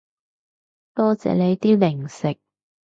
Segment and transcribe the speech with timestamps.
[0.95, 2.39] 多謝你啲零食